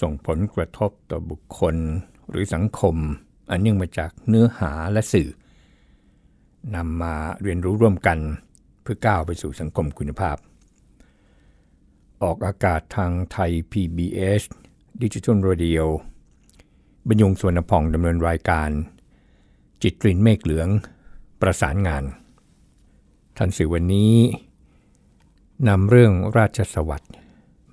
[0.00, 1.76] ส่งผลกระทบต่อบุคคล
[2.30, 2.96] หรือสังคม
[3.50, 5.28] อันเนื่องมาจากเนื้อหาและสื่อ
[6.74, 8.18] นำมาเรียนรู้ร่วมกัน
[8.82, 10.36] เพื่อก้าวไปสู่สังคมคุณภาพ
[12.22, 14.42] ออกอากาศทางไทย PBS
[15.02, 15.82] Digital Radio
[17.08, 18.70] บรรยงสวนพองดำเนินรายการ
[19.82, 20.68] จิตรินเมฆเหลือง
[21.40, 22.04] ประสานงาน
[23.36, 24.14] ทันสื่อวันนี้
[25.68, 27.14] นำเรื่องราชสวัสดิ์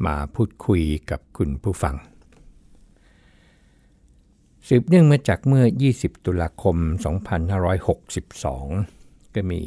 [0.06, 1.96] มาพูดคุยกับคุณผู้ฟัง
[4.68, 6.78] สืบเนื่องมาจากเมื่อ 20 ตุลาคม
[8.02, 9.62] 2562 ก็มี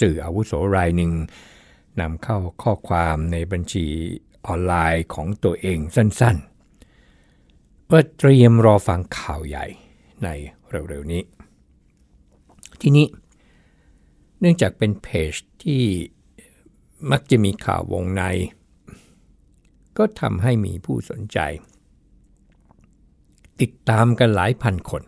[0.00, 1.12] สื่ออาวุโสรายหนึ่ง
[2.00, 3.86] นำเข้าข้อความในบัญชี
[4.46, 9.66] ออนไลน์ของตัวเองสั้นๆว่าเตรียมรอฟังข่าวใหญ่
[10.24, 10.28] ใน
[10.70, 11.22] เร็วๆนี้
[12.80, 13.06] ที่นี้
[14.40, 15.82] เนื่องจากเป็นเพจที่
[17.10, 18.22] มักจะมีข่าววงใน
[19.98, 21.38] ก็ทำให้มีผู้สนใจ
[23.60, 25.02] ติดตามกันหลายพันคน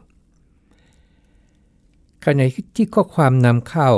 [2.24, 3.90] ขณะที่ข้อความนำเข้า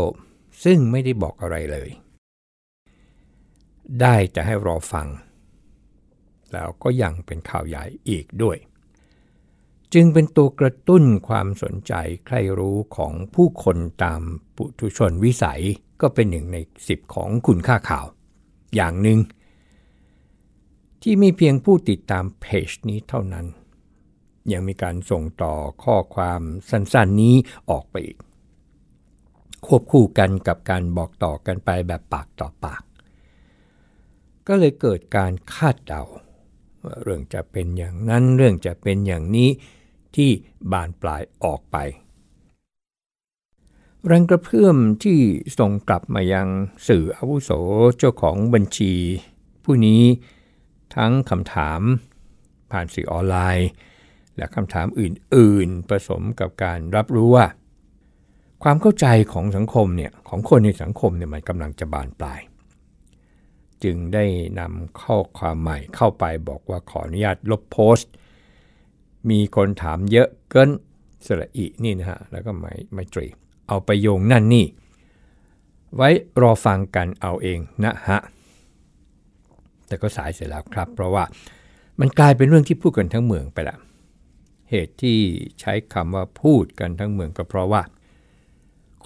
[0.65, 1.91] ซึ่งไม่ได้บอกอะไรเลย
[4.01, 5.09] ได้จะให้รอฟัง
[6.53, 8.57] แล้วก็ยังเป็นข่าวใหญ่อีกด้วย
[9.95, 11.93] จึงเป็นตัวกระตุ้นความสนใจ
[12.27, 14.23] ใครรู้ของผู้คนตาม
[14.57, 15.63] ปุถุชนวิสัย
[16.01, 16.57] ก็เป็นหนึ่งใน
[16.89, 18.07] สิบของคุณค่าข่าว
[18.75, 19.19] อย่างหนึ่ง
[21.03, 23.47] ที่มีเพียงผู้ติดตามเพจนี้เท่านั้น
[24.53, 25.55] ยังมีการส่งต่อ
[25.85, 26.41] ข้อความ
[26.71, 27.35] สั้นๆนี้
[27.71, 28.19] ออกไปอีก
[29.67, 32.83] ควบคู่กันกับการบอกต่อกันไปแบบปากต่อปาก
[34.47, 36.03] ก็เลยเกิดการคาดเดา
[36.83, 39.49] ว่าเรื่องจะเป็นอย่างนั้นเรื่องจะเป็นอย่างนี้
[40.17, 40.31] ที่
[40.73, 41.77] บานปลายออกไป
[44.07, 45.19] แรงกระเพื่อมที่
[45.59, 46.49] ส่งกลับมายัง
[46.89, 47.51] สื่ออาวุโส
[47.99, 48.95] เจ้าของบัญชี
[49.65, 50.03] ผู้นี้
[50.95, 51.81] ทั้งคำถาม
[52.71, 53.69] ผ่านสื่อออนไลน์
[54.37, 57.47] และคำถามอื่น ๆ ผสมกับการรับรู้ว่า
[58.63, 62.41] ความเข้าใจของสังคมเนี่ยของคนในสังคมเนี่ยมันกำลังจะบานปลาย
[63.85, 64.25] จึงได้
[64.61, 68.11] นำข้อความใหม่เข้าไปบอกว่าขออนุญาตลบโพสต์
[69.31, 70.71] มีคนถามเยอะเกิน
[71.27, 73.27] สระอีนี่นะฮะ แล้วก็ไมไม่ตรี
[73.69, 74.67] เอาไปโยงนั่นนี่
[75.97, 76.09] ไว้
[76.43, 78.19] รอฟังกันเอาเองนะฮะ
[79.87, 81.25] แต่ก็สายเสร็จแล้วครับ เพราะว่า
[82.01, 83.77] มันกลายเป็นเรื่องที่พูดกันทั้งเมืองไปละ
[84.73, 85.19] เหตุที่
[85.61, 87.83] ใช้คำว่าพูดกันทั้งเมืองก็เพราะว่า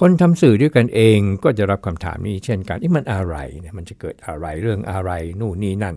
[0.00, 5.10] คนทำสื่อด้วยกันเองก็จะรับคำถามนี้เช่นกันนี่มันอะไรเนี่ยมันจะเกิดอะไรเรื่องอะไร
[5.40, 5.96] นู่นนี่นั่น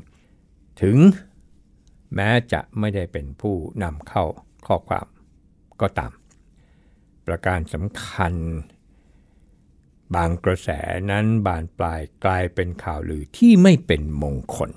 [0.81, 0.97] ถึง
[2.15, 4.23] แม้จะไม่ได้เป็นผู้นำเข้า
[4.67, 5.07] ข้อความ
[5.81, 6.11] ก็ตาม
[7.27, 8.33] ประการสำคัญ
[10.15, 10.69] บางกระแส
[11.11, 14.71] นั้นบานปลายกลายเป็นข่าวลือที่ไม่เป็นมงคล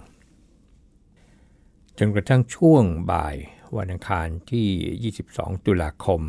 [1.99, 3.37] จนกระทั่งช่วงบ่าย
[3.78, 6.21] วันอังคารที่ 22 ตุลาคม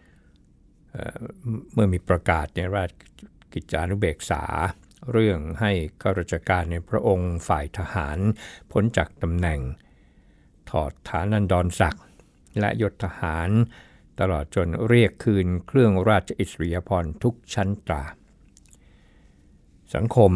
[0.00, 2.90] 2562 เมื่อมีประกาศในราช
[3.52, 4.44] กิจจานุเบกษา
[5.12, 5.72] เรื่องให้
[6.02, 8.18] ข้าราชการในพระองค์ฝ่ายทหาร
[8.72, 9.60] พ้นจากตำแหน่ง
[10.70, 12.06] ถอดฐานันดรศักดิ์
[12.60, 13.48] และยศทหาร
[14.20, 18.02] ตลอดจนเรียกคืนเครื่องราชอิสริยภรณ์ทุกชั้นตรา
[19.94, 20.32] สังคม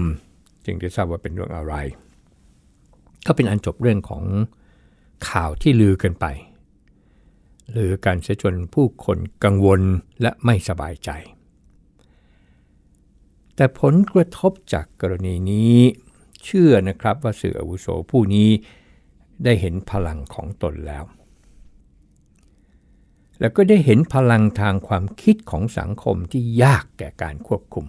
[0.64, 1.74] จึงได้ทราบว่าเป็นเรื่องอะไร
[3.26, 4.24] ก็เป็นอันจบเรื่องของ
[5.28, 6.26] ข่าวที่ลือกันไป
[7.72, 9.80] หรือการเสียจนผู้คนกังวล
[10.22, 11.10] และไม่สบายใจ
[13.56, 15.76] แต่ผลกระทบจากกรณีนี้
[16.44, 18.50] เชื่อนะครับว่าสื่ออาวุโสผู้นี้
[19.44, 21.04] ได้เห็นพลังของตนแล้ว
[23.40, 27.86] แล้วก็ได้เห็นพลังทางความคิดของสังคมที่ยากแก่การควบคุม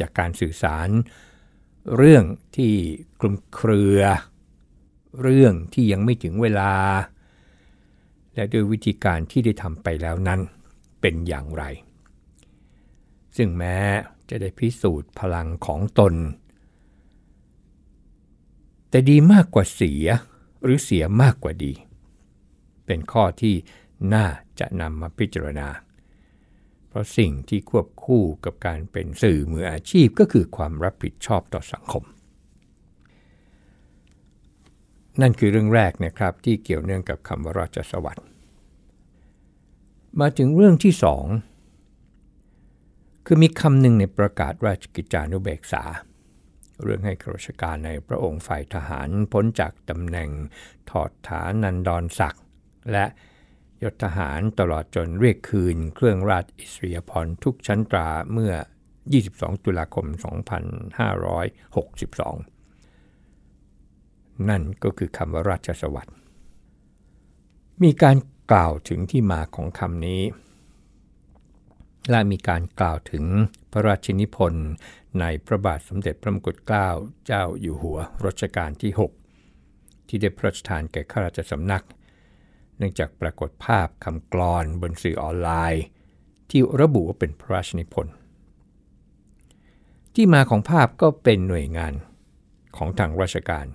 [0.00, 0.88] จากการสื่อสาร
[1.96, 2.24] เรื่อง
[2.56, 2.72] ที่
[3.20, 4.00] คลุมเครือ
[5.20, 6.72] เรื่องที่ยังไม่ถึงเวลา
[8.34, 10.40] และด้วยวิธีการที่ได้ทำไปแล้วนั้น
[11.00, 11.64] เป็นอย่างไร
[13.36, 13.78] ซึ่งแม้
[14.30, 16.14] จะได้พิสูจน์พลังของตน
[18.90, 20.06] แต่ดีมากกว่าเสีย
[20.62, 21.72] หรือเสียมากกว่าดี
[22.86, 23.54] เป็นข้อที่
[24.14, 24.26] น่า
[24.60, 25.68] จะนำมาพิจารณา
[26.88, 32.04] เพราะสิ่งที่ควบคู่กับการเป็นสื่อมืออาชีพก็คือความรับผิดชอบต่อสังคม
[35.20, 38.26] นั่นคือเรื่องแรกนะครับที่เกี่ยวเนื่องกับคำว่าราชสวัสดิ์
[40.20, 41.26] มาถึงเรื่องที่สอง
[43.26, 45.82] คือมีคำหนึ่งในประกาศราชกิจจานุเบกษา
[46.82, 50.30] เรื่องให้ข้าราชการในพระองค์ฝ่ายทหารพ้นจากตำแหน่ง
[50.90, 52.44] ถอดฐานันดรศักดิ์
[52.92, 53.04] และ
[53.82, 58.52] ยศทหารตลอดจนเรียกคืนเครื่องราชอิสริยาภรทุกชั้นตราเมื่อ
[59.08, 60.16] 22 ตุลาคม 2562
[64.48, 66.16] นั่นก็คือคำว่าราชสวัสดิ์
[67.82, 68.16] มีการ
[68.52, 70.22] กล่าวถึงที่มาของคำนี้
[72.10, 73.24] และมีการกล่าวถึง
[73.72, 74.68] พระราชนิพนธ์
[75.20, 76.88] ในพระบาทสมเด็จพระมงกุฎเกล้า
[77.26, 78.92] เจ้าอยู่หัวรัชกาลที่
[79.48, 81.84] 6 ที่ได้พระราชทานแก่ข้าราชสำนัก
[82.76, 85.84] เนื่องจากปรากฏภาพคำกรอนบนสื่อออนไลน์
[86.50, 88.14] ที่ระบุว่าเป็นพระราชนิพนธ์
[90.14, 91.92] ที่มาของภาพก็เป็นหน่วยงาน
[92.76, 93.66] ของทางราชการ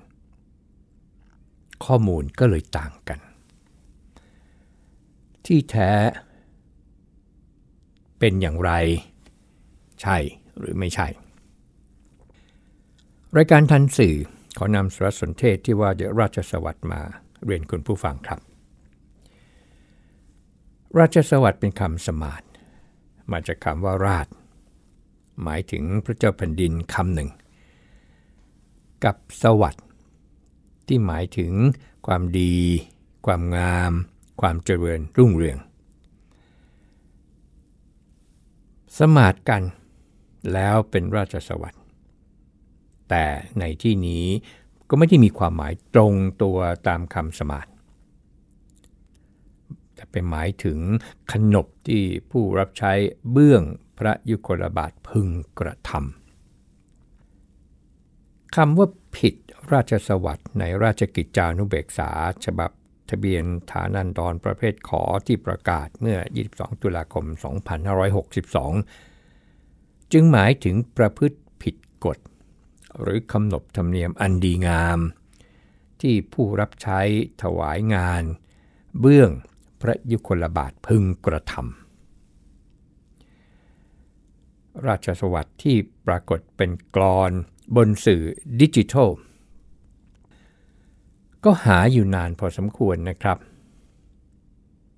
[1.86, 3.20] ข้อมูลก็เลยต่างกัน
[5.46, 5.92] ที่แท้
[8.20, 8.72] เป็นอย่างไร
[10.02, 10.18] ใช่
[10.60, 11.08] หรือไม่ใช่
[13.38, 14.16] รายการทันสื่อ
[14.58, 17.02] ขอนำสารสนเทศที่ว่าเดราชสวัสดิ์มา
[17.46, 18.40] เรียนคุณผู้ฟังครับ
[21.00, 22.44] ราชสวัสดิ์เป็นคำสมาด
[23.32, 24.28] มาจากคำว่าราช
[25.44, 27.30] หมายถึงพระเจ้าแผ่นดินคำหนึ่ง
[29.06, 29.83] กับสวัสดิ์
[30.88, 31.54] ที่หมายถึง
[32.08, 32.56] ความดี
[33.26, 33.92] ความงาม
[34.42, 35.58] ความเจริญรุ่งเรือง
[38.98, 39.64] สมาดกัน
[40.54, 41.84] แล้วเป็นราชสวัสดิ์
[43.10, 43.26] แต่
[43.60, 44.26] ในที่นี้
[44.90, 46.58] ก็ไม่ได้มีความหมายตรงตัว
[46.88, 47.68] ตามคำสมาด
[49.96, 50.80] แต่เป็นหมายถึง
[51.32, 52.94] ขนบที่ผู้รับใช้
[53.32, 53.64] เบื้อง
[53.98, 55.28] พระยุคลบาทพึง
[55.60, 56.23] กระทำ
[58.56, 59.36] คำว่าผิด
[59.72, 62.10] ราชสวัสดิ์ในราชกิจจานุเบกษา
[62.46, 62.72] ฉบับ
[63.10, 66.18] ทะเบียนฐานันดรประเภทขอที่ประกาศเมื่อ
[66.50, 67.26] 22 ตุลาคม
[68.90, 72.18] 2562 จึงหมายถึงประพฤติผิดกฎ
[73.02, 75.00] หรือคำนบธรรมเนียมอันดีงาม
[76.02, 77.00] ที่ผู้รับใช้
[77.44, 78.24] ถวายงาน
[79.00, 79.30] เบื้อง
[79.82, 81.83] พระยุคลบาทพึงกระทำ
[84.88, 85.76] ราชสวัสดิ์ที่
[86.08, 87.32] ปรากฏเป็นกรอน
[87.76, 88.24] บนสื่อ
[88.62, 89.10] ดิจิทัล
[91.46, 93.38] ก็หาอยู่นานพอสมควรนะครับ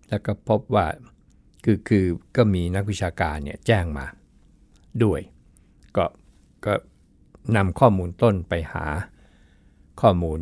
[0.09, 0.87] แล้วก็พบว่า
[1.63, 2.05] คือคือ
[2.35, 4.05] ก็มีนักวิชาการเนี่ยแจ้งมา
[5.03, 5.21] ด้วย
[5.97, 6.05] ก็
[6.65, 6.73] ก็
[7.55, 8.85] นำข้อมูลต้นไปหา
[10.01, 10.39] ข้อมูล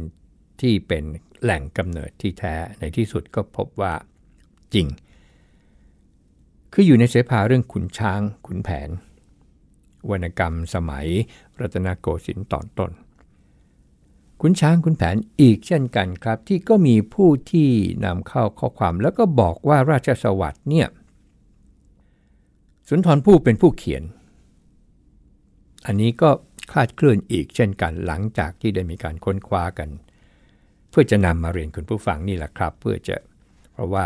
[0.62, 1.04] ที่เป็น
[1.42, 3.94] แหล่งกำเนิดที่แท้ในที่สุดก็พบว่า
[4.74, 4.88] จริง
[6.74, 8.90] คืออยู่ในเสภาเรื่องขุนช้างขุนแผน
[10.10, 11.08] วรรณกรรมสมัย
[11.60, 12.92] รัตนโกสินทร์ตอนต้น
[14.42, 17.70] ขุนช้างขุนแผนอีกเช่นกันครับ ที่ก็มีผู้ที่
[18.06, 20.88] นำเข้าข้อความแล้วก็บอกว่าราชสวัสดิ์เนี่ย
[22.90, 24.04] สุนทรภู่เป็นผู้เขียน
[25.86, 26.30] อันนี้ก็
[26.72, 29.90] คลาดเคลื่อนอีกเช่นกันหลังจากที่ได้มีการค้นคว้ากัน
[30.90, 33.16] เพื่อจะนำมาเรียนคุณผู้ฟังนี่แหละครับ เพื่อจะ
[33.74, 34.06] เพราะว่า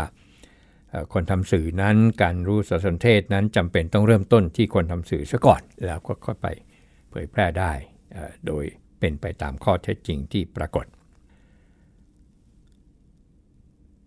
[1.12, 6.46] คนทำสื่อนั้นการรู้สารสนเทศนั้นจำเป็นต้องเริ่มต้นที่คนทำสื่อซะก่อน แล้วก็ค่อยไป
[7.10, 7.72] เผยแพร่ได้
[8.46, 8.64] โดย
[8.98, 10.86] เป็นไปตามข้อเท็จจริงที่ปรากฏ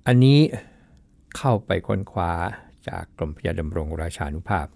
[0.08, 0.40] อันนี้
[1.38, 2.32] เข้าไปค้นคว้า
[2.88, 4.68] จากกรมพยาดำรงราชานุภาพ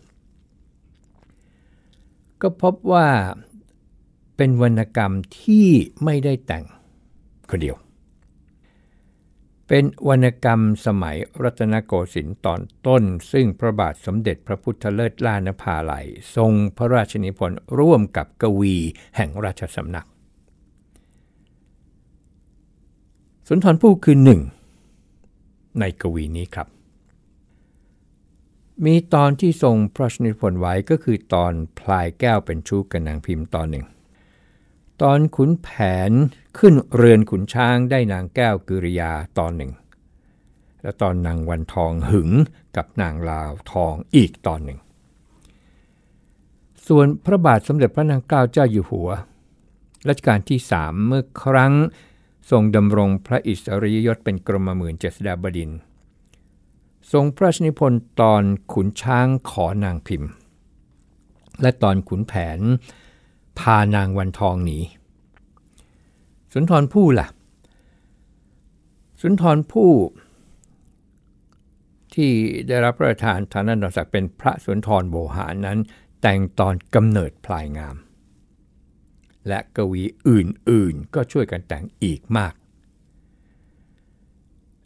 [2.41, 3.07] ก็พบว่า
[4.37, 5.67] เป็นวรรณกรรมที่
[6.03, 6.65] ไม่ได้แต่ง
[7.49, 7.75] คนเดียว
[9.67, 16.05] เป็นวรรณกรรมสมัยรัตนโกสินทร์ตอนต้น ซึ่งพระบาทสมเด็จพระพุทธเลิศล่านภาลัย
[16.35, 18.75] ทรงพระราชนิพนธ์ร่วมกับกวี
[19.15, 20.07] แห่งราชสำนัก
[23.47, 24.41] สุนทรภู่คือหนึ่ง
[25.79, 26.67] ในกวีนี้ครับ
[28.85, 33.85] มีตอนที่ทรงพระราชนิพนธ์ไว้ก็คือตอนพลายแก้วเป็นชู้กับนางพิมพ์ตอนหนึ่ง
[35.01, 35.69] ตอนขุนแผ
[36.09, 36.11] น
[36.57, 39.71] ขึ้นเรือนขุนช้างได้นางแก้วกิริยาตอนหนึ่ง
[40.81, 42.29] และตอนนางวันทองหึง
[42.75, 44.79] กับนางลาวทองอีกตอนหนึ่ง
[46.87, 49.09] ส่วนพระบาทสมเด็จพระนางเกล้าเจ้าอยู่หัว
[50.07, 51.73] รัชกาลที่สามเมื่อครั้ง
[52.49, 55.71] ทรงดำรงพระอิสริยยศเป็นกรมหมื่นเจษฎาบดิน
[57.11, 60.29] ทรงพระชนิพนธ์ตอนขุนช้างขอนางพิมพ์
[61.61, 62.59] และตอนขุนแผน
[63.59, 64.79] พานางวันทองหนี
[66.53, 67.27] สุนทรผู้ล่ะ
[69.21, 69.91] สุนทรผู้
[72.13, 72.31] ที่
[72.67, 75.79] ได้รับพระราชทานฐานันดรศักดิ์เป็นพระสุนทรโบหารนั้น
[76.21, 77.95] แต่งตอนกำเนิดพลายงาม
[79.47, 82.53] และกวีอื่นๆก็ช่วยกันแต่งอีกมาก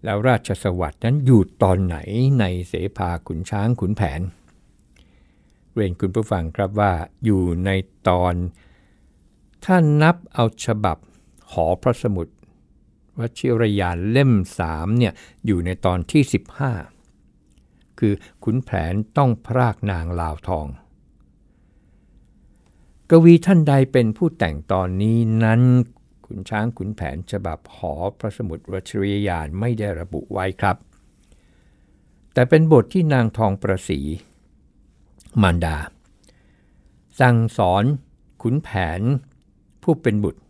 [0.04, 1.98] แล้วราชสวัสดิ์นั้นอยู่ตอนไหน
[2.40, 4.22] ในเสภาขุนช้างขุนแผน
[5.74, 6.94] เรียนคุณผู้ฟังครับว่า
[7.26, 7.70] อยู่ใน
[8.08, 8.36] ตอน
[9.66, 10.98] ถ้านับเอาฉบับ
[11.52, 12.28] หอพระสมุด
[13.20, 14.32] วชิรยานเล่ม
[14.66, 15.14] 3เนี่ย
[15.46, 16.24] อยู่ในตอนที่
[17.12, 20.68] 15 คือขุนแผนต้องพรากนางลาวทอง
[23.10, 25.62] กวีท่านใดเป็นผู้แต่งตอนนี้นั้น
[26.26, 30.78] ขุนช้างขุนแผนฉบับหอพระสมุดวชิรยานไม่ได้ระบุไว้ครับ
[32.34, 34.00] แต่เป็นบทที่นางทองประสี
[35.41, 35.77] มารดา
[37.19, 37.83] สั่งสอน
[38.41, 38.69] ขุนแผ
[39.00, 39.01] น
[39.83, 40.41] ผู้เป็นบุตร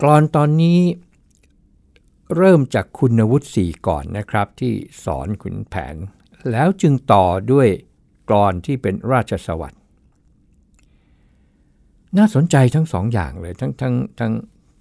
[0.00, 0.80] กรอนตอนนี้
[2.36, 4.72] เริ่มจากคุณวุฒิสี่ก่อนนะครับ ที่
[5.04, 5.96] สอนขุนแผน
[6.50, 7.68] แล้วจึงต่อด้วย
[8.28, 9.80] กรอนที่เป็นราชสวัสดิ์
[12.16, 14.32] น่าสนใจทั้งสองอย่างเลยทั้งทั้งทั้ง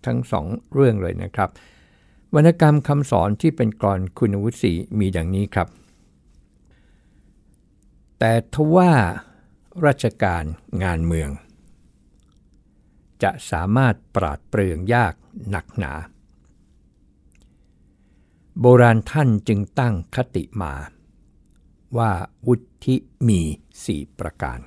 [0.05, 1.49] ทั้งสองเรื่องเลยนะครับ
[2.35, 5.67] วรรณกรรมคำสอนที่เป็นกรอนคุณวุฒิสีมีดังนี้ครับ
[8.25, 8.91] แต่ทว่า
[9.85, 10.43] ราชการ
[10.83, 11.29] งานเมือง
[13.23, 15.13] จะสามารถปราดเปรื่องยาก
[15.49, 15.93] หนักหนา
[18.59, 20.73] โบราณท่านจึงตั้งคติมา
[21.97, 22.11] ว่า
[22.47, 22.95] วุฒิ
[23.27, 23.41] มี
[23.85, 24.59] สี่ประการ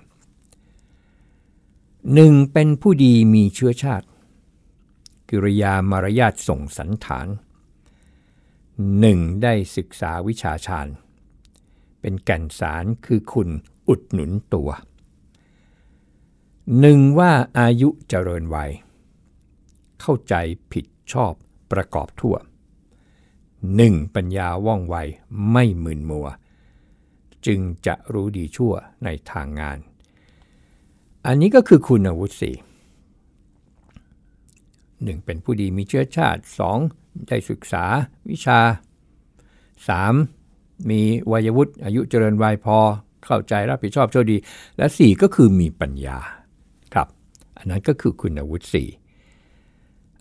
[2.14, 4.06] หนึ่งเป็นผู้ดีมีเชื้อชาติ
[5.28, 7.28] กิริยามารยาทส่งสันฐาน
[9.00, 10.88] หนึ่งได้ศึกษาวิชาชาญ
[12.08, 13.48] เป็นแก่นสารคือคุณ
[13.88, 14.70] อุดหนุนตัว
[16.80, 18.70] หนึ่งว่าอายุเจริญวัย
[20.00, 20.34] เข้าใจ
[20.72, 21.32] ผิดชอบ
[21.72, 22.36] ประกอบทั่ว
[23.76, 24.96] หนึ่งปัญญาว่องไว
[25.50, 26.26] ไม่หมึนมัว
[27.46, 29.78] จึงจะรู้ดีชั่วในทางงาน
[31.26, 32.56] อันนี้ก็คือคุณอวุฒิสี่
[35.02, 36.78] หนึ่งเป็นผู้ดีมีเชื้อชาติสอง
[37.28, 37.84] ได้ศึกษา
[38.30, 38.60] วิชา
[39.88, 40.04] สา
[40.90, 41.00] มมี
[41.32, 42.78] วัยวุฒิอายุเจริญวัยพอ
[43.24, 44.36] เข้าใจรับผิดชอบโชคดี
[44.78, 46.18] และสี่ก็คือมีปัญญา
[46.94, 47.08] ครับ
[47.58, 48.88] อันนั้นก็คือคุณวุฒิสี่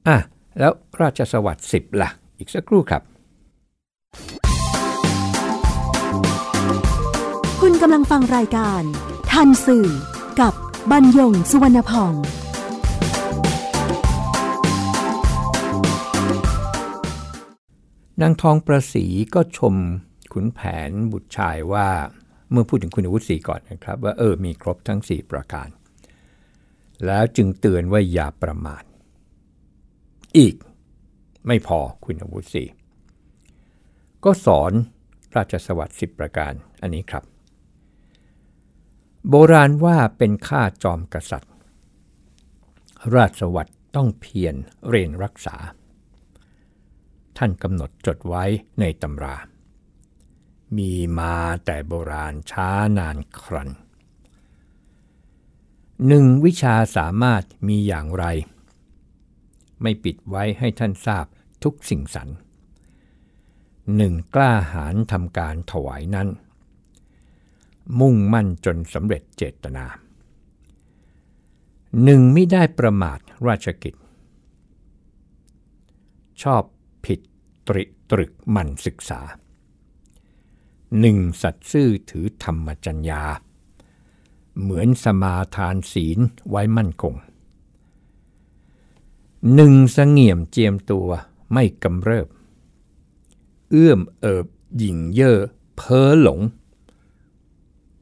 [0.08, 0.18] อะ
[0.60, 3.02] แล้วราชสวัสดิ์สิบละ่ะ อีกสักครู่ครับ
[7.62, 8.82] คุณกำลังฟังรายการ
[9.32, 9.88] ทันสื่อ
[10.42, 10.54] กับ
[10.92, 12.14] บรรยงสุวรรณพอง
[18.22, 19.76] นางทองประสีก็ชม
[20.36, 21.90] ขุนแผนบุตรชายว่า
[22.52, 25.70] เมื่อพูดถึงคุณวุฒิสีก่อนนะครับ ว่าเออมีครบทั้ง 4 ประการ
[27.06, 28.84] แล้วจึงเตือนว่าอย่าประมาท
[30.38, 30.56] อีก
[31.48, 32.64] ไม่พอคุณวุฒิสี
[34.24, 34.72] ก็สอน
[35.36, 37.24] ราชสวัสดิ์สิบประการอันนี้ครับ
[39.30, 41.54] โบราณว่าเป็นข้าจอมกษัตริย์
[43.16, 44.56] ราชสวัตรต้องเพียร
[44.90, 45.56] เรียนรักษา
[47.38, 48.44] ท่านกำหนดจดไว้
[48.80, 49.38] ในตำรา
[50.78, 53.70] มีมาแต่โบราณช้านานครัน
[56.08, 58.26] หนึ่งวิชาสามารถมีอย่างไร
[59.82, 61.26] ไม่ปิดไว้ให้ท่านทราบ
[61.64, 62.30] ทุกสิ่งสรร
[63.96, 66.28] หนึ่งกล้าหาญทำการถวายนั้น
[68.00, 69.86] มุ่งมั่นจนสำเร็จเจตนา
[72.04, 73.96] หนึ่งไม่ได้ประมาทราชกิจ
[76.44, 76.64] ชอบ
[77.06, 77.20] ผิด
[77.68, 79.22] ตริตรึกมันศึกษา
[81.00, 83.24] หนึ่งสัตซ์ซื่อถือธรรมจัญญา
[84.62, 87.16] เหมือนสมาทานศีลไว้มั่นคง
[89.54, 91.08] หนึ่งสงเงี่ยมเจียมตัว
[91.54, 92.28] ไม่กำเริบ
[93.70, 94.46] เอื้อมเอิบ
[94.78, 95.40] หยิ่งเย่อ
[95.76, 96.40] เพ้อหลง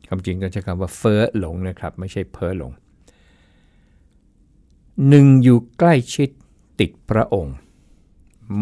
[0.08, 2.72] คำจริงก็ใช้คำว่าเฟ้อหลงนะครับ ไม่ใช่เพ้อหลง
[5.08, 6.30] หนึ่งอยู่ใกล้ชิด
[6.80, 7.56] ติดพระองค์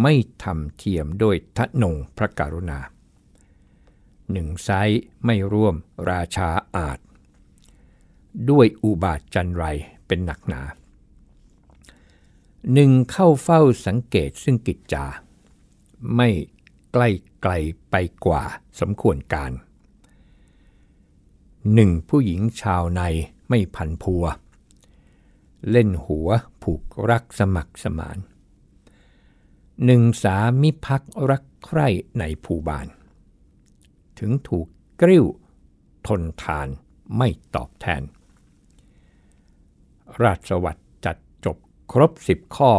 [0.01, 2.79] ไม่ทำเทียมโดยทะนงพระกรุณา
[4.31, 4.69] หนึ่งไซ
[5.25, 5.75] ไม่ร่วม
[6.09, 6.99] ราชาอาจ
[8.49, 9.63] ด้วยอุบาทจันไร
[10.07, 10.61] เป็นหนักหนา
[12.73, 15.05] หนึ่งเข้าเฝ้าสังเกตซึ่งกิจจา
[16.15, 16.29] ไม่
[16.93, 17.09] ใกล้
[17.41, 17.53] ไกล
[17.91, 17.95] ไป
[18.25, 18.43] กว่า
[18.79, 19.51] สมควรการ
[21.73, 23.01] หนึ่งผู้หญิงชาวใน
[23.49, 24.23] ไม่พันพัว
[25.71, 26.29] เล่นหัว
[26.61, 28.17] ผูกรักสมัครสมาน
[29.85, 31.87] หนึ่งสามิพักรักใคร่
[32.19, 32.87] ในภูบาน
[34.21, 34.67] ถึงถูก
[35.01, 35.25] กริ้ว
[36.07, 36.67] ทนทาน
[37.17, 38.01] ไม่ตอบแทน
[40.23, 41.57] ราชสวัตรจัดจบ
[41.91, 42.73] ครบสิบข้อ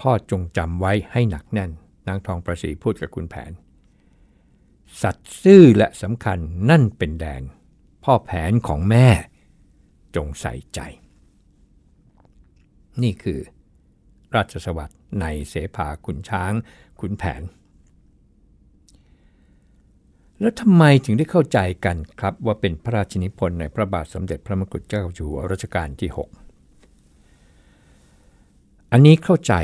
[0.00, 1.70] พ่อจงจำไว้ให้หนักแน่น
[2.08, 3.52] นางทองประสีพูดกับคุณแผน
[5.02, 6.38] สัตว์ซื่อและสำคัญ
[6.70, 7.42] นั่นเป็นแดน
[8.04, 9.08] พ่อแผนของแม่
[10.16, 10.80] จงใส่ใจ
[13.02, 13.40] นี่คือ
[14.34, 16.52] ราชสวัสดิ์ในเสภาขุนช้าง
[17.00, 17.42] ขุนแผน
[20.40, 26.18] แล้วทำไมถึงได้เข้าใจกันครับ ว่าเป็นพระราชนิพนธ์ในพระบาทสมเด็จพระมงกุฎเกล้าอยู่หัวรัชกาลที่ 6
[28.92, 29.54] อันนี้เข้าใจ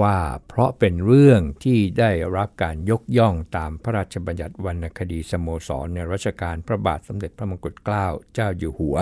[0.00, 0.16] ว่า
[0.48, 8.96] เพราะเป็นเรื่องที่ได้รับการยกย่องตามพระราชบัญญัติวรรณคดีสโมสรในรัชกาลพระบาทสมเด็จพระมงกุฎเกล้าเจ้าอยู่หัว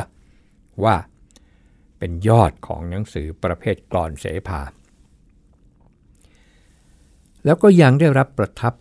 [0.85, 0.97] ว่า
[1.99, 4.61] เป็นยอดของหนังสือประเภทกลอนเสภา
[7.45, 8.75] แล้วก็ยังได้รับประทับ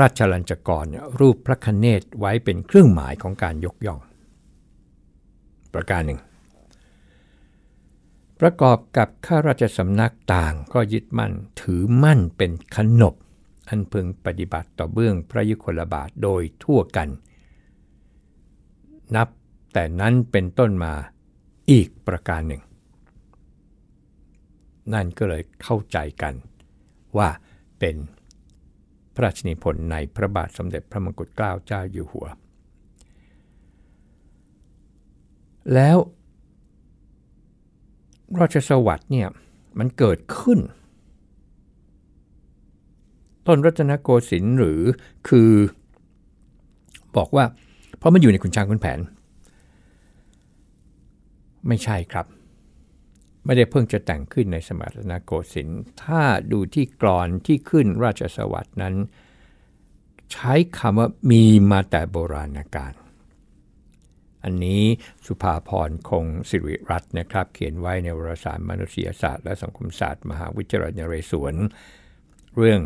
[0.00, 0.86] ราชลัญจกร
[1.20, 4.00] รูปพระคเนศไว้เป็นเครื่องหมายของการยกย่อง
[5.74, 6.20] ประการหนึ่ง
[8.40, 13.14] ประกอบกับข้าราชสำนักต่างก็ยึดมั่นถือมั่นเป็นขนบ
[13.68, 17.08] อันพึงปฏิบัติต่อเบื้องพระยุคลบาทโดยทั่วกัน
[19.16, 19.28] นับ
[19.72, 20.92] แต่นั้นเป็นต้นมา
[21.70, 22.62] อีกประการหนึ่ง
[24.92, 26.34] นั่นก็เลยเข้าใจกัน
[27.18, 27.28] ว่า
[27.78, 27.96] เป็น
[29.14, 32.26] พระราชนิพนธ์ในพระบาทสมเด็จพระมงกุฎเกล้าเจ้าอยู่หัว
[35.74, 35.98] แล้ว
[38.40, 39.28] ราชสวัสดิ์เนี่ย
[39.78, 40.58] มันเกิดขึ้น
[43.46, 44.80] ต้นรัตนโกสินทร์หรือ
[45.28, 45.50] คือ
[47.16, 47.44] บอกว่า
[47.98, 48.98] เพราะมันอยู่ในขุนช้างขุนแผน
[51.68, 52.26] ไม่ใช่ครับ
[53.44, 56.22] ไม่ได้เพิ่งจะแต่งขึ้นในสมัยรัตนโกสินทร์ถ้า
[56.52, 58.94] ดูที่กรอนที่ขึ้นราชสวัสดินั้น
[60.32, 62.94] ใช้คำว่ามีมาแต่โบราณกาล
[64.44, 64.82] อันนี้
[65.26, 71.54] สุภาพรคงสิริรัตน์นะครับ เขียนไว้ในวารสารมนุษยศาสตร์และสังคมศาสตร์ มหาวิทยาลัยนเรศวร
[72.56, 72.80] เรื่อง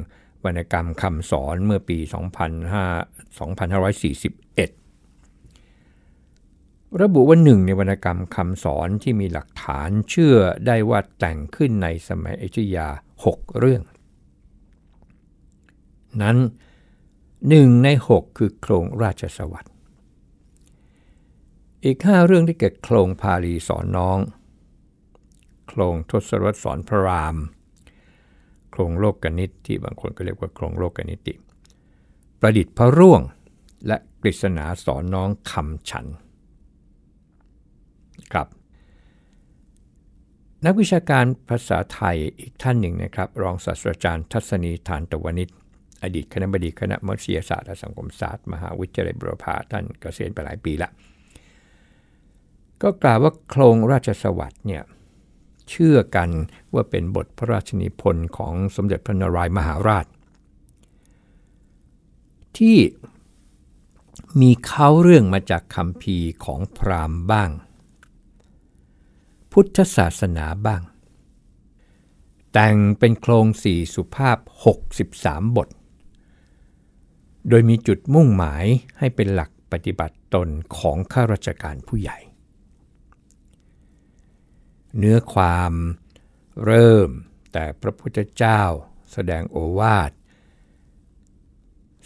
[0.44, 4.85] วรรณกรรมคำสอนเมื่อปี 2541
[7.02, 12.88] ระบุว่าหนึ่งในวรรณกรรมคำสอนที่มีหลักฐานเชื่อได้ว่าแต่งขึ้นในสมัยอยุธยา
[13.24, 13.82] 6 เรื่อง
[16.22, 16.36] นั้น
[17.48, 19.74] หนึ่งใน 6 คือโครงราชสวัสดิ์
[21.84, 24.18] อีก 5 เรื่องที่เกิดโครงพาลีสอนน้อง
[25.68, 27.36] โครงทศรสสอนพระราม
[28.70, 31.34] โครงโลกกนิตที่บางคนก็เรียกว่าโครงโลกกนิติ
[32.40, 33.20] ประดิษฐ์พระร่วง
[33.86, 36.06] และกฤษณาสอนน้องคำฉัน
[38.32, 38.46] ครับ
[40.66, 45.48] นักวิชาการภาษาไทยอีกท่านหนึ่งนะครับ รองศาสตราจารย์ทัศนีทานตวนิช
[46.02, 50.90] อดีตคณะบดีคณะมนุษยศาสตร์และสังคมศาสตร์ มหาวิทยาลัยบุรพาท่านเกษียณไปหลายปีละ
[52.82, 54.82] ก็กล่าวว่าโครงราชสวัสดิ์เนี่ย
[55.70, 56.30] เชื่อกัน
[56.74, 60.06] ว่าเป็นบทพระราชนิพนธ์ของสมเด็จพระนารายมหาราช
[62.58, 62.78] ที่
[64.40, 67.50] มีเขาเรื่องมาจากคำพีของพราหมณ์บ้าง
[69.58, 70.82] พุทธศาสนาบ้าง
[72.52, 74.38] แต่งเป็นโครงสี่สุภาพ
[74.96, 75.68] 63 บท
[77.48, 78.64] โดยมีจุดมุ่งหมาย
[78.98, 82.18] ให้เป็นหลักปฏิบัติตนของข้าราชการผู้ใหญ่
[84.98, 85.72] เนื้อความ
[86.64, 87.10] เริ่ม
[87.52, 88.62] แต่พระพุทธเจ้า
[89.12, 90.12] แสดงโอวาท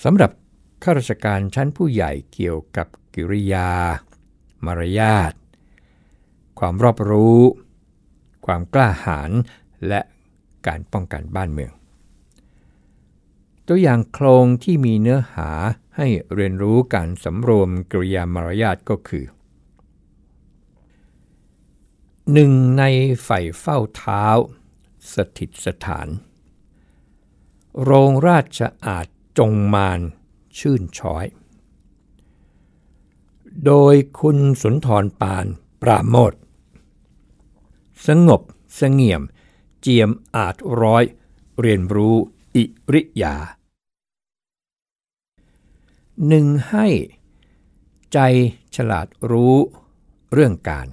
[0.04, 0.30] สำหรับ
[0.82, 3.70] ข้าราชการชั้นผู้ใหญ่เกี่ยวกับกิริยา
[4.66, 5.34] มารยาท
[6.62, 7.38] ความรอบรู้
[8.46, 9.30] ความกล้าหาญ
[9.88, 10.00] และ
[10.66, 11.72] การป้องกันบ้านเมือง
[13.66, 15.50] ตัวอย่างโครงที่มีเนื้อหา
[15.96, 19.24] ให้เรียนรู้การสำรวมกริยามารยาทก็คือ
[22.32, 22.82] หนึ่งใน
[23.24, 24.24] ใฝ่เฝ้าเท้า
[25.14, 26.08] สถิตสถาน
[27.82, 29.06] โรงราชอาจ
[29.38, 30.00] จงมาน
[30.58, 31.26] ชื่นช้อย
[33.66, 35.46] โดยคุณสุนทรปาน
[35.82, 36.32] ปราโมท
[38.06, 38.42] สงบ
[38.80, 39.22] สงี่ยม
[39.80, 41.04] เจียมอาจร้อย
[41.60, 42.16] เรียนรู้
[42.54, 43.36] อิริยา
[46.28, 46.86] หนึ่งให้
[48.12, 48.18] ใจ
[48.76, 49.56] ฉลาดรู้
[50.32, 50.88] เรื่องการ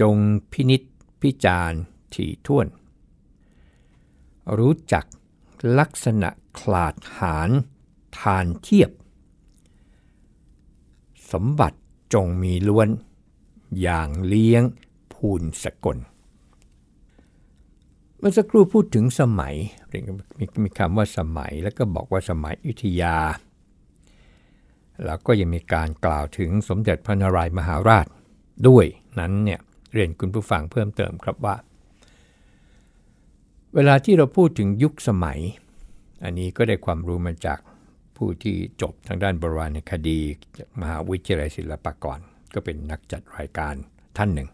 [0.00, 0.16] จง
[0.52, 0.82] พินิษ
[1.22, 1.80] พิจารณ์
[2.14, 2.66] ถี่ถ้วน
[4.58, 5.04] รู้จัก
[5.78, 7.50] ลักษณะคลาดหาร
[8.18, 8.90] ทานเทียบ
[11.32, 11.78] สมบัติ
[12.14, 12.88] จงมีล้วน
[13.80, 14.62] อย่างเลี้ยง
[15.14, 15.98] พูนสกล
[18.18, 19.54] เมื่อสักครู่พูดถึงสมัย
[20.38, 23.16] มีมีคำว่าสมัยแล้วก็บอกว่าสมัยอุทยา
[25.04, 28.06] แล้วก็ยังมีการกล่าวถึงสมเด็จพระนารายมหาราช
[28.68, 28.86] ด้วย
[29.18, 29.60] นั้นเนี่ย
[29.92, 31.56] เรียนคุณผู้ฟังเพิ่มเติมครับว่า
[33.74, 35.38] เวลาที่เราพูดถึงยุคสมัย
[36.24, 37.58] อันนี้ก็ได้ความรู้มาจาก
[38.16, 40.20] ผู้ที่จบทางด้านโบราณคดี
[40.58, 42.18] จากมหาวิทยาลัยศิลปากร
[42.54, 43.74] ก็เป็นนักจัดรายการ
[44.16, 44.48] ท่านหนึ่ง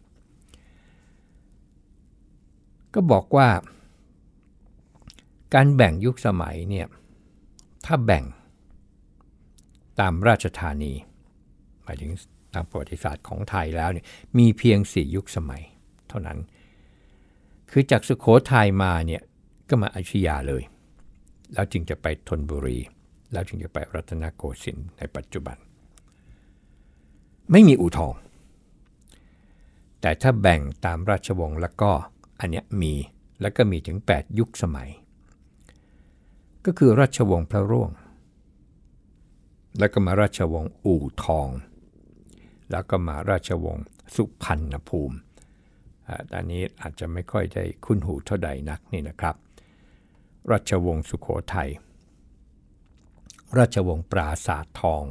[2.94, 3.48] ก็บอกว่า
[5.54, 6.86] การแบ่งยุคสมัยเนี่ย
[7.86, 8.24] ถ้าแบ่ง
[10.00, 10.92] ตามราชธานี
[11.82, 12.10] หมายถึง
[12.54, 14.06] ตามประวัติศาสตร์ของไทยแล้วเนี่ย
[14.38, 15.62] มีเพียงสี่ยุคสมัย
[16.08, 16.38] เท่านั้น
[17.70, 19.22] คือจากสุขโขทัยมาเนี่ย
[19.68, 20.62] ก็มาอยุธยาเลย
[21.54, 22.78] แล้วจึงจะไปธนบุรี
[23.32, 25.56] แล้วจึงจะไปรัตนโกสินทร์ในปัจจุบัน
[27.50, 28.14] ไม่มีอู่ทอง
[30.00, 31.90] แต่ถ้าแบ่งตามราชวงศ์แล้วก็
[32.40, 32.94] อันเนี้ยมี
[33.40, 34.90] แล้วก็มีถึง 8 ยุคสมัย
[36.64, 37.90] ก็คือราชวงศ์พระร่วง
[39.78, 41.48] แล้วก็มาราชวงศ์อู่ทอง
[42.70, 45.16] แล้วก็มาราชวงศ์สุพรรณภูมิ
[46.34, 49.36] อันนี้อาจจะไม่ค่อยได้คุ้นหูเท่าใดนักนี่นะครับ
[50.50, 51.70] ราชวงศ์สุขโขทัย
[53.58, 55.04] ราชวงศ์ปราสาททอง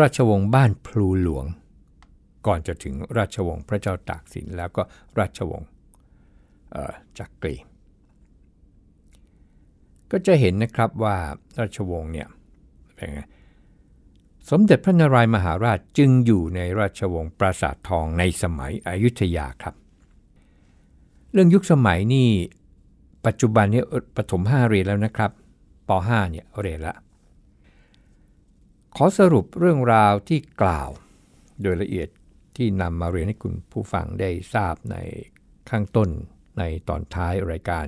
[0.00, 1.46] ราชวงศ์บ้านพลูหลวง
[2.46, 4.82] ก่อนจะถึงราชวงศ์พระเจ้าตากสินแล้วก็
[5.18, 5.68] ราชวงศ์
[7.18, 7.54] จักรี
[10.10, 11.16] ก็จะเห็นนะครับว่า
[11.58, 12.28] ราชวงศ์เนี่ย
[12.94, 13.20] เป็นไง
[14.50, 19.74] สมเด็จพระนารายมหาราชจึงอยู่ในราชวงศ์ปราสาททองในสมัยอยุธยาครับ
[21.32, 22.28] เรื่องยุคสมัยนี่
[23.26, 23.82] ปัจจุบันนี้
[24.16, 25.30] ปฐม5เรียนแล้วนะครับ
[25.88, 26.94] ป .5 เนี่ยเรียนละ
[28.96, 30.90] ขอสรุปเรื่องราวที่กล่าว
[31.62, 32.08] โดยละเอียด
[32.56, 34.96] ที่นำมาเรียนให้คุณผู้ฟังได้ทราบใน
[35.70, 36.08] ข้างต้น
[36.58, 37.86] ในตอนท้ายรายการ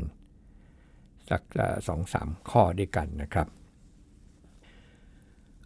[1.31, 1.43] สัก
[1.89, 3.49] สองสามข้อด้วยกันนะครับ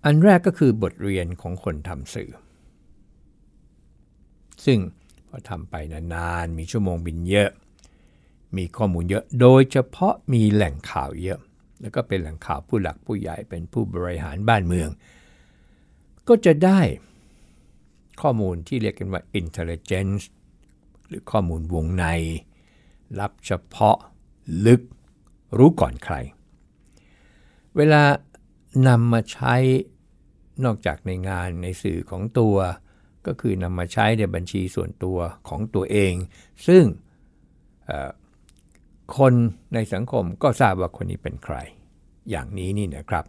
[0.05, 2.31] อันแรกก็คือบทเรียนของคนทำสื่อ
[4.65, 4.79] ซึ่ง
[5.29, 7.51] พอทำไปนานๆมีชั่วโมงบินเยอะ
[8.57, 11.41] มีข้อมูลเยอะ โดยเฉพาะมีแหล่งข่าวเยอะ
[11.81, 14.89] แล้วก็เป็นแหล่งข่าวผู้หลักผู้ใหญ่เป็นผู้บริหารบ้านเมือง
[16.29, 16.81] ก็จะได้
[18.23, 20.25] ข้อมูลที่เรียกกันว่า intelligence
[21.09, 22.05] หรือข้อมูลวงใน
[23.21, 23.97] รับเฉพาะ
[24.67, 24.81] ลึก
[25.59, 26.15] รู้ก่อนใคร
[27.77, 28.03] เวลา
[28.89, 29.55] นำมาใช้
[30.65, 32.57] นอกจากในงานในสื่อของตัว
[33.27, 36.15] ก็คือนำมาใช้ในบัญชีส่วนตัวของตัวเอง
[36.67, 36.85] ซึ่ง
[39.17, 39.35] คน
[39.75, 41.57] ในสังคมก็ทราบว่าคนนี้เป็นใคร
[42.31, 43.25] อย่างนี้นี่นะครับ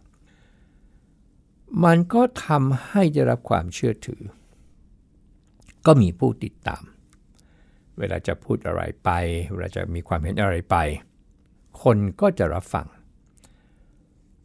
[1.84, 4.22] มันก็ทำให้ได้รับความเชื่อถือ
[5.86, 6.82] ก็มีผู้ติดตาม
[7.98, 9.10] เวลาจะพูดอะไรไป
[9.52, 10.76] เวลาจะมีความเห็นอะไรไป
[11.82, 12.86] คนก็จะรับฟัง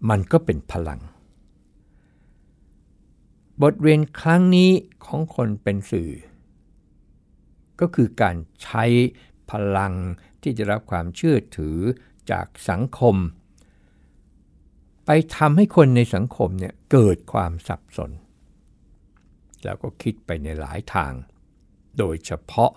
[0.10, 1.00] มันก็เป็นพลัง
[3.62, 4.72] บทเรียนครั้งนี้
[5.06, 6.12] ของคนเป็นสื่อ
[7.80, 8.84] ก็คือการใช้
[9.52, 9.94] พลัง
[10.42, 11.78] ที่จะรับความเชื่อถือ
[12.32, 13.16] จากสังคม
[15.38, 18.12] ทำให้คนในสังคมเนี่ยเกิดความสับสน
[19.64, 21.14] แล้วก็คิดไปในหลายทาง
[21.98, 22.72] โดยเฉพาะ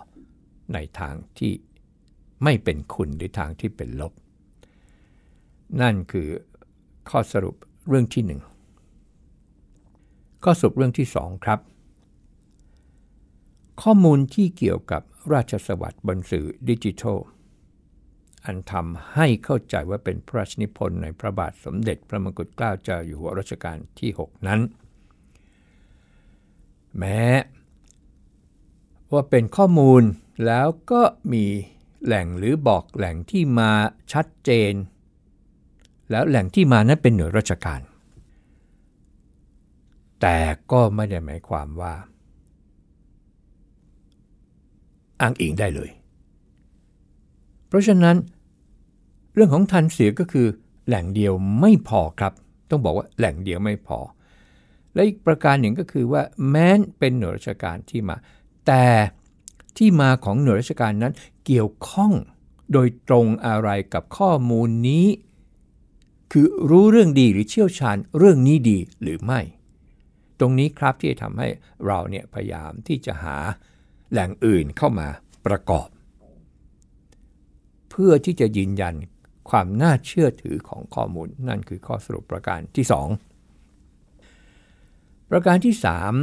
[0.73, 1.53] ในทางที่
[2.43, 4.13] ไม่เป็นคุณหรือทางที่เป็นลบ
[5.81, 6.27] นั่นคือ
[7.09, 7.55] ข้อสรุป
[7.87, 8.41] เรื่องที่หนึ่ง
[10.43, 11.59] ข้อสรุปเรื่องที่สองครับ
[13.81, 15.01] ข้อมูลที่เกี่ยวกับ
[15.33, 17.17] ราชสวัสดิ์บนสื่อดิจิทัล
[18.45, 24.59] อันทำให้เข้าใจว่าเป็นพระราชนิพนธ์ในพระบาทสมเด็จพระมงกุฎเกล้าเจ้าอยู่หัวรัชกาลที่ 6 นั้น
[26.97, 27.23] แม้
[29.11, 30.03] ว่าเป็นข้อมูล
[30.45, 31.01] แล้วก็
[31.33, 31.45] มี
[32.05, 33.71] แหล่งหรือบอกแหล่งที่มา
[34.13, 34.73] ชัดเจน
[36.11, 37.81] แล้วแหล่งที่มานั้นเป็นหน่วยราชการ
[40.21, 40.37] แต่
[40.71, 41.93] ก็ไม่ได้หมายความว่า
[45.21, 45.89] อ้างอิงได้เลย
[47.67, 48.15] เพราะฉะนั้น
[49.35, 50.47] เรื่องของทันเสียก็คือ
[50.87, 52.33] แหล่งเดียวไม่พอครับ
[52.69, 53.99] ต้องบอกว่าแหล่งเดียวไม่พอ
[54.93, 58.15] และอีกประการหนึ่งก็คือว่าแม้นเป็นหน่วยราชการที่มา
[58.67, 58.85] แต่
[59.77, 61.13] ที่มาของหน่วยราชการนั้น
[61.45, 62.13] เกี่ยวข้อง
[62.73, 65.07] โดยตรงอะไรกับข้อมูลนี้
[66.31, 69.41] คือรู้เรื่องดีหรือเชี่ยวชาญเรื่องนี้ดีหรือไม่
[70.39, 71.47] ตรงนี้ครับที่จะทำให้
[71.85, 73.37] เราเนี่ยพยายามที่จะหา
[74.11, 75.07] แหล่งอื่นเข้ามา
[75.45, 75.87] ประกอบ
[77.89, 78.95] เพื่อที่จะยืนยัน
[79.49, 82.85] ความน่าเชื่อถือของข้อมูล นั่นคือข้อสรุปประการที่
[84.11, 85.75] 2 ประการที่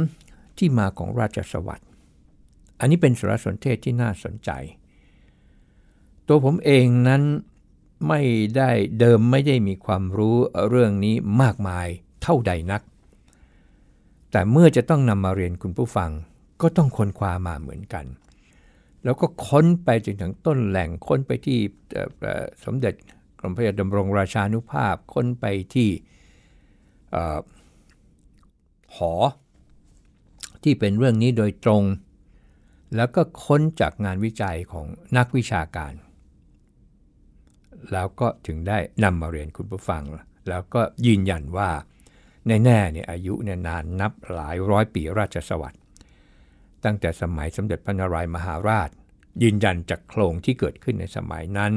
[0.05, 1.89] 3 ที่มาของราชสวัสดิ์
[2.79, 4.49] อันนี้เป็นสารสนเทศที่น่าสนใจ
[6.27, 7.23] ตัวผมเองนั้น
[8.07, 8.21] ไม่
[8.57, 10.35] ได้เดิมไม่ได้มีความรู้
[10.69, 11.87] เรื่องนี้มากมาย
[12.23, 12.81] เท่าใดนัก
[14.31, 16.11] แต่เมื่อจะต้องนำมาเรียนคุณผู้ฟัง
[16.61, 18.05] ก็ต้องค้นคว้ามาเหมือนกัน
[19.03, 21.59] แล้วก็ค้นไปจนถึงต้นแหล่งค้นไปที่
[22.65, 22.93] สมเด็จ
[23.39, 25.89] กรมพระยาดำรงราชานุภาพค้นไปที่
[28.95, 29.13] หอ
[30.63, 31.83] ที่เป็นเรื่องนี้โดยตรง
[32.95, 34.87] แล้วก็ค้นจากงานวิจัยของ
[35.17, 35.93] นักวิชาการ
[37.91, 40.03] แล้วก็ถึงได้นำมาเรียนคุณผู้ฟัง
[40.49, 41.69] แล้วก็ยืนยันว่า
[42.47, 45.82] แน่ๆเนี่ยอายุเนี่ยนานนับหลายร้อยปีราชสวัสดิ์
[46.85, 48.89] ตั้งแต่สมัยสมเด็จพระนารายมหาราช
[49.43, 51.73] ยืนยันจากโครงที่เกิดขึ้นในสมัยนั้น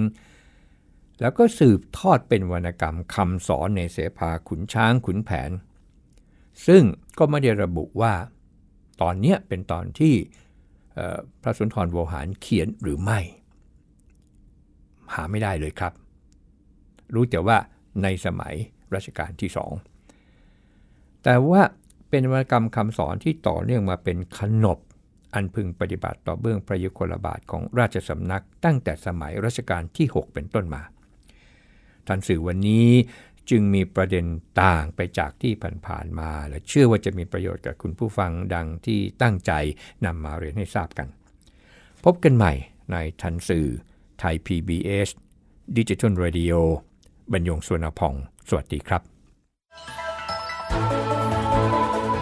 [1.20, 5.50] แล้วก็สืบทอดเป็นวรรณกรรมคำสอนในเสภาขุนช้างขุนแผน
[6.66, 6.82] ซึ่ง
[7.18, 8.14] ก็ไม่ได้ระบุว่า
[9.02, 10.14] ตอนนี้เป็นตอนที่
[11.42, 13.20] พระสุนทรโวหารเขียนหรือไม่
[15.14, 15.92] หาไม่ได้เลยครับ
[17.14, 17.58] รู้แต่ว่า
[18.02, 18.54] ในสมัย
[18.94, 19.72] รัชกาลที่สอง
[21.24, 21.62] แต่ว่า
[22.10, 24.78] เป็นวรรณกรรมคำสอนที่ต่อเนื่องมาเป็นขนบ
[25.36, 30.82] อันพึงปฏิบัติต่อเบื้องพระยุคลบาทของราชสำนักตั้งแต่สมัยรัชกาลที่ 6 เป็นต้นมา
[32.06, 32.88] ท่านสื่อวันนี้
[33.50, 34.24] จึงมีประเด็น
[34.62, 35.52] ต่างไปจากที่
[35.86, 39.52] ผ่านๆมา และเชื่อว่าจะมีประโยชน์กับคุณผู้ฟังดังที่ตั้งใจ
[40.04, 41.08] นำมาเรียนให้ทราบกัน
[42.04, 42.52] พบกันใหม่
[42.92, 43.66] ในทันสื่อ
[44.18, 45.08] ไทย PBS
[45.76, 46.54] ดิจิทัล Radio
[47.32, 48.14] บรรยงสวนพอง
[48.48, 49.02] สวัสดีครับ